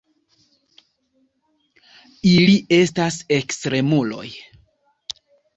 Ili 2.31 2.57
estas 2.79 3.21
ekstremuloj. 3.39 4.27